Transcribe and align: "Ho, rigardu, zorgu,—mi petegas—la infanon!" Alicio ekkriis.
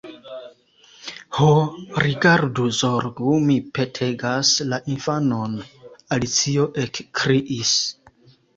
"Ho, 1.39 1.49
rigardu, 2.05 2.65
zorgu,—mi 2.79 3.59
petegas—la 3.79 4.81
infanon!" 4.95 5.55
Alicio 6.17 6.69
ekkriis. 6.89 7.79